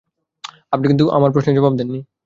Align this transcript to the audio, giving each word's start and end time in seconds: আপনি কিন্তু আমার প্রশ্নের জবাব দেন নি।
আপনি 0.73 0.85
কিন্তু 0.87 1.05
আমার 1.09 1.31
প্রশ্নের 1.31 1.57
জবাব 1.57 1.73
দেন 1.75 1.89
নি। 1.91 1.99